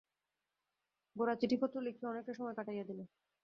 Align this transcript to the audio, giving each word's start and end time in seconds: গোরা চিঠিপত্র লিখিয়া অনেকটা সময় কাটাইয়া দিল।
গোরা 1.15 1.33
চিঠিপত্র 1.41 1.75
লিখিয়া 1.85 2.11
অনেকটা 2.11 2.33
সময় 2.37 2.55
কাটাইয়া 2.57 2.85
দিল। 2.89 2.99